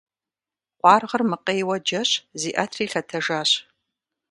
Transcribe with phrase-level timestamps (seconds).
[0.79, 2.09] Къуаргъыр макъейуэ джэщ,
[2.39, 3.49] зиӀэтри лъэтэжащ.